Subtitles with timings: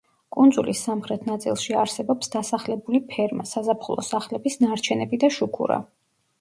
[0.35, 5.83] კუნძულის სამხრეთ ნაწილში არსებობს დასახლებული ფერმა, საზაფხულო სახლების ნარჩენები და შუქურა.